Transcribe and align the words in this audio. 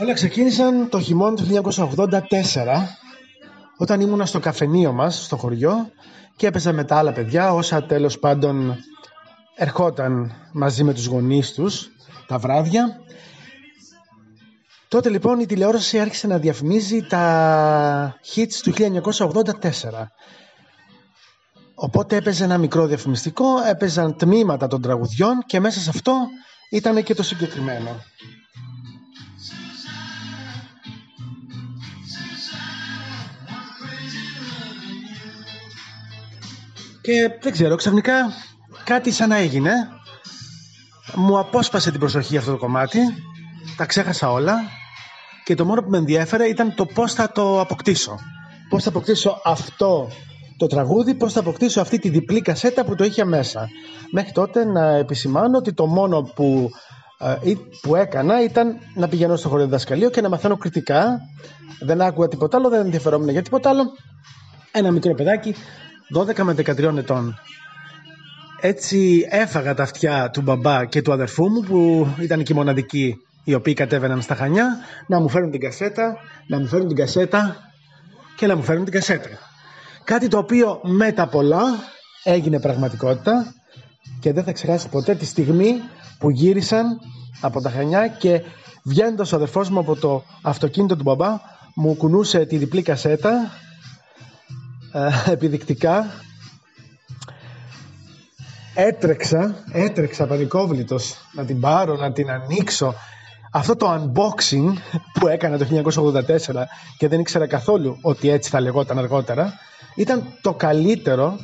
Όλα 0.00 0.12
ξεκίνησαν 0.12 0.88
το 0.88 1.00
χειμώνα 1.00 1.36
του 1.36 1.46
1984 1.74 2.20
όταν 3.76 4.00
ήμουνα 4.00 4.26
στο 4.26 4.40
καφενείο 4.40 4.92
μας 4.92 5.24
στο 5.24 5.36
χωριό 5.36 5.90
και 6.36 6.46
έπαιζα 6.46 6.72
με 6.72 6.84
τα 6.84 6.96
άλλα 6.96 7.12
παιδιά 7.12 7.52
όσα 7.52 7.82
τέλος 7.84 8.18
πάντων 8.18 8.76
ερχόταν 9.56 10.32
μαζί 10.52 10.84
με 10.84 10.94
τους 10.94 11.06
γονείς 11.06 11.52
τους 11.52 11.88
τα 12.26 12.38
βράδια. 12.38 13.00
Τότε 14.88 15.08
λοιπόν 15.08 15.40
η 15.40 15.46
τηλεόραση 15.46 15.98
άρχισε 15.98 16.26
να 16.26 16.38
διαφημίζει 16.38 17.02
τα 17.02 18.16
hits 18.34 18.54
του 18.62 18.72
1984. 18.72 20.06
Οπότε 21.74 22.16
έπαιζε 22.16 22.44
ένα 22.44 22.58
μικρό 22.58 22.86
διαφημιστικό, 22.86 23.46
έπαιζαν 23.68 24.16
τμήματα 24.16 24.66
των 24.66 24.82
τραγουδιών 24.82 25.42
και 25.46 25.60
μέσα 25.60 25.80
σε 25.80 25.90
αυτό 25.90 26.14
ήταν 26.70 27.02
και 27.02 27.14
το 27.14 27.22
συγκεκριμένο. 27.22 27.90
Και 37.04 37.30
δεν 37.40 37.52
ξέρω, 37.52 37.74
ξαφνικά 37.74 38.12
κάτι 38.84 39.10
σαν 39.10 39.28
να 39.28 39.36
έγινε. 39.36 39.72
Μου 41.14 41.38
απόσπασε 41.38 41.90
την 41.90 42.00
προσοχή 42.00 42.36
αυτό 42.36 42.50
το 42.50 42.56
κομμάτι. 42.56 42.98
Τα 43.76 43.86
ξέχασα 43.86 44.30
όλα. 44.30 44.54
Και 45.44 45.54
το 45.54 45.64
μόνο 45.64 45.82
που 45.82 45.90
με 45.90 45.98
ενδιέφερε 45.98 46.46
ήταν 46.46 46.74
το 46.74 46.86
πώς 46.86 47.12
θα 47.12 47.32
το 47.32 47.60
αποκτήσω. 47.60 48.18
Πώς 48.68 48.82
θα 48.82 48.88
αποκτήσω 48.88 49.40
αυτό 49.44 50.08
το 50.56 50.66
τραγούδι, 50.66 51.14
πώς 51.14 51.32
θα 51.32 51.40
αποκτήσω 51.40 51.80
αυτή 51.80 51.98
τη 51.98 52.08
διπλή 52.08 52.40
κασέτα 52.40 52.84
που 52.84 52.94
το 52.94 53.04
είχε 53.04 53.24
μέσα. 53.24 53.68
Μέχρι 54.10 54.32
τότε 54.32 54.64
να 54.64 54.88
επισημάνω 54.88 55.58
ότι 55.58 55.72
το 55.72 55.86
μόνο 55.86 56.22
που, 56.22 56.70
ε, 57.18 57.52
που 57.82 57.96
έκανα 57.96 58.42
ήταν 58.42 58.78
να 58.94 59.08
πηγαίνω 59.08 59.36
στο 59.36 59.48
χωριό 59.48 59.64
διδασκαλείο 59.64 60.10
και 60.10 60.20
να 60.20 60.28
μαθαίνω 60.28 60.56
κριτικά. 60.56 61.20
Δεν 61.80 62.00
άκουγα 62.00 62.28
τίποτα 62.28 62.56
άλλο, 62.56 62.68
δεν 62.68 62.80
ενδιαφερόμουν 62.80 63.28
για 63.28 63.42
τίποτα 63.42 63.68
άλλο. 63.68 63.82
Ένα 64.72 64.90
μικρό 64.90 65.14
παιδάκι 65.14 65.54
12 66.12 66.42
με 66.42 66.54
13 66.56 66.96
ετών. 66.96 67.38
Έτσι 68.60 69.26
έφαγα 69.30 69.74
τα 69.74 69.82
αυτιά 69.82 70.30
του 70.30 70.40
μπαμπά 70.42 70.84
και 70.84 71.02
του 71.02 71.12
αδερφού 71.12 71.48
μου 71.50 71.60
που 71.60 72.08
ήταν 72.20 72.42
και 72.42 72.52
οι 72.52 72.56
μοναδικοί 72.56 73.16
οι 73.44 73.54
οποίοι 73.54 73.74
κατέβαιναν 73.74 74.22
στα 74.22 74.34
Χανιά 74.34 74.76
να 75.06 75.20
μου 75.20 75.28
φέρουν 75.28 75.50
την 75.50 75.60
κασέτα, 75.60 76.16
να 76.46 76.58
μου 76.58 76.66
φέρουν 76.66 76.86
την 76.88 76.96
κασέτα 76.96 77.56
και 78.36 78.46
να 78.46 78.56
μου 78.56 78.62
φέρουν 78.62 78.84
την 78.84 78.92
κασέτα. 78.92 79.28
Κάτι 80.04 80.28
το 80.28 80.38
οποίο 80.38 80.80
μετά 80.82 81.26
πολλά 81.26 81.62
έγινε 82.24 82.60
πραγματικότητα 82.60 83.54
και 84.20 84.32
δεν 84.32 84.44
θα 84.44 84.52
ξεχάσει 84.52 84.88
ποτέ 84.88 85.14
τη 85.14 85.24
στιγμή 85.24 85.80
που 86.18 86.30
γύρισαν 86.30 87.00
από 87.40 87.60
τα 87.60 87.70
Χανιά 87.70 88.08
και 88.08 88.42
βγαίνοντας 88.82 89.32
ο 89.32 89.36
αδερφός 89.36 89.70
μου 89.70 89.78
από 89.78 89.96
το 89.96 90.24
αυτοκίνητο 90.42 90.96
του 90.96 91.02
μπαμπά 91.02 91.40
μου 91.74 91.94
κουνούσε 91.96 92.44
τη 92.44 92.56
διπλή 92.56 92.82
κασέτα 92.82 93.30
ε, 93.30 93.63
επιδεικτικά 95.26 96.06
έτρεξα, 98.74 99.54
έτρεξα 99.72 100.26
πανικόβλητος 100.26 101.14
να 101.32 101.44
την 101.44 101.60
πάρω, 101.60 101.96
να 101.96 102.12
την 102.12 102.30
ανοίξω. 102.30 102.94
Αυτό 103.52 103.76
το 103.76 103.92
unboxing 103.94 104.72
που 105.12 105.28
έκανα 105.28 105.58
το 105.58 105.66
1984 105.70 106.64
και 106.98 107.08
δεν 107.08 107.20
ήξερα 107.20 107.46
καθόλου 107.46 107.98
ότι 108.02 108.28
έτσι 108.28 108.50
θα 108.50 108.60
λεγόταν 108.60 108.98
αργότερα 108.98 109.52
ήταν 109.96 110.24
το 110.40 110.54
καλύτερο 110.54 111.36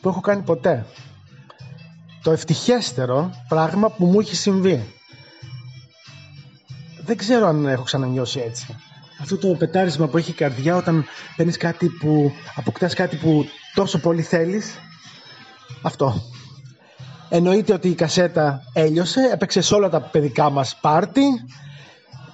που 0.00 0.08
έχω 0.08 0.20
κάνει 0.20 0.42
ποτέ. 0.42 0.86
Το 2.22 2.30
ευτυχέστερο 2.30 3.30
πράγμα 3.48 3.90
που 3.90 4.04
μου 4.06 4.20
έχει 4.20 4.36
συμβεί. 4.36 4.94
Δεν 7.04 7.16
ξέρω 7.16 7.46
αν 7.46 7.66
έχω 7.66 7.82
ξανανιώσει 7.82 8.40
έτσι 8.40 8.76
αυτό 9.20 9.36
το 9.36 9.48
πετάρισμα 9.48 10.06
που 10.06 10.16
έχει 10.16 10.30
η 10.30 10.34
καρδιά 10.34 10.76
όταν 10.76 11.04
παίρνεις 11.36 11.56
κάτι 11.56 11.88
που 11.88 12.32
αποκτάς 12.54 12.94
κάτι 12.94 13.16
που 13.16 13.46
τόσο 13.74 14.00
πολύ 14.00 14.22
θέλεις. 14.22 14.78
Αυτό. 15.82 16.22
Εννοείται 17.28 17.72
ότι 17.72 17.88
η 17.88 17.94
κασέτα 17.94 18.62
έλειωσε 18.72 19.30
έπαιξε 19.32 19.60
σε 19.60 19.74
όλα 19.74 19.88
τα 19.88 20.00
παιδικά 20.00 20.50
μας 20.50 20.76
πάρτι. 20.80 21.22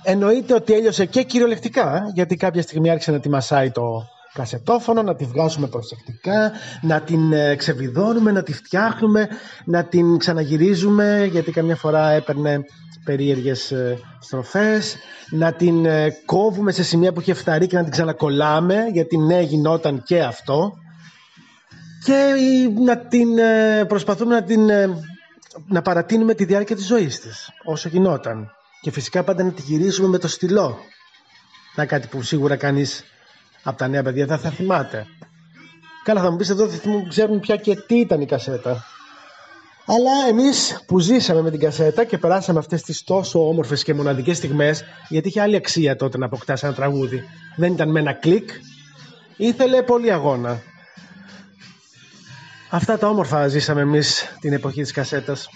Εννοείται 0.02 0.54
ότι 0.54 0.72
έλειωσε 0.72 1.04
και 1.06 1.22
κυριολεκτικά 1.22 2.10
γιατί 2.14 2.36
κάποια 2.36 2.62
στιγμή 2.62 2.90
άρχισε 2.90 3.10
να 3.10 3.20
τη 3.20 3.28
μασάει 3.28 3.70
το 3.70 4.08
κασετόφωνο, 4.34 5.02
να 5.02 5.14
τη 5.14 5.24
βγάζουμε 5.24 5.66
προσεκτικά, 5.66 6.52
να 6.82 7.00
την 7.00 7.32
ε, 7.32 7.54
ξεβιδώνουμε, 7.54 8.32
να 8.32 8.42
τη 8.42 8.52
φτιάχνουμε, 8.52 9.28
να 9.64 9.84
την 9.84 10.18
ξαναγυρίζουμε 10.18 11.28
γιατί 11.30 11.50
καμιά 11.50 11.76
φορά 11.76 12.10
έπαιρνε 12.10 12.64
περίεργες 13.04 13.70
ε, 13.72 13.98
στροφές, 14.20 14.96
να 15.30 15.52
την 15.52 15.84
ε, 15.86 16.10
κόβουμε 16.24 16.72
σε 16.72 16.82
σημεία 16.82 17.12
που 17.12 17.20
είχε 17.20 17.34
φταρεί 17.34 17.66
και 17.66 17.76
να 17.76 17.82
την 17.82 17.92
ξανακολλάμε, 17.92 18.84
γιατί 18.92 19.16
ναι 19.18 19.40
γινόταν 19.40 20.02
και 20.02 20.22
αυτό, 20.22 20.72
και 22.04 22.34
να 22.84 22.98
την 22.98 23.38
ε, 23.38 23.84
προσπαθούμε 23.84 24.34
να 24.34 24.42
την 24.42 24.70
να 25.66 25.82
παρατείνουμε 25.82 26.34
τη 26.34 26.44
διάρκεια 26.44 26.76
της 26.76 26.86
ζωής 26.86 27.20
της, 27.20 27.50
όσο 27.64 27.88
γινόταν. 27.88 28.50
Και 28.80 28.90
φυσικά 28.90 29.22
πάντα 29.22 29.42
να 29.44 29.52
τη 29.52 29.62
γυρίσουμε 29.62 30.08
με 30.08 30.18
το 30.18 30.28
στυλό. 30.28 30.78
Να 31.74 31.86
κάτι 31.86 32.06
που 32.06 32.22
σίγουρα 32.22 32.56
κανείς 32.56 33.04
από 33.62 33.78
τα 33.78 33.88
νέα 33.88 34.02
παιδιά 34.02 34.26
δεν 34.26 34.38
θα 34.38 34.50
θυμάται. 34.50 35.06
Καλά 36.04 36.20
θα 36.20 36.30
μου 36.30 36.36
πεις 36.36 36.48
εδώ 36.48 36.66
δεν 36.66 37.08
ξέρουν 37.08 37.40
πια 37.40 37.56
και 37.56 37.76
τι 37.76 37.98
ήταν 37.98 38.20
η 38.20 38.26
κασέτα. 38.26 38.84
Αλλά 39.86 40.10
εμείς 40.28 40.82
που 40.86 40.98
ζήσαμε 40.98 41.42
με 41.42 41.50
την 41.50 41.60
κασέτα 41.60 42.04
και 42.04 42.18
περάσαμε 42.18 42.58
αυτές 42.58 42.82
τις 42.82 43.02
τόσο 43.04 43.48
όμορφες 43.48 43.82
και 43.82 43.94
μοναδικές 43.94 44.36
στιγμές, 44.36 44.84
γιατί 45.08 45.28
είχε 45.28 45.40
άλλη 45.40 45.56
αξία 45.56 45.96
τότε 45.96 46.18
να 46.18 46.26
αποκτάς 46.26 46.62
ένα 46.62 46.74
τραγούδι. 46.74 47.22
Δεν 47.56 47.72
ήταν 47.72 47.90
με 47.90 48.00
ένα 48.00 48.12
κλικ, 48.12 48.50
ήθελε 49.36 49.82
πολύ 49.82 50.12
αγώνα. 50.12 50.62
Αυτά 52.70 52.98
τα 52.98 53.08
όμορφα 53.08 53.48
ζήσαμε 53.48 53.80
εμείς 53.80 54.36
την 54.40 54.52
εποχή 54.52 54.82
της 54.82 54.92
κασέτας. 54.92 55.48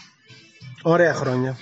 Ωραία 0.83 1.15
χρόνια. 1.15 1.56